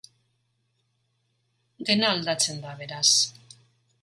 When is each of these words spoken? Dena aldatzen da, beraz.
Dena 1.91 2.09
aldatzen 2.15 2.61
da, 2.65 2.75
beraz. 2.81 3.07